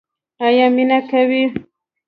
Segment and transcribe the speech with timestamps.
[0.45, 1.41] ایا مینه کوئ؟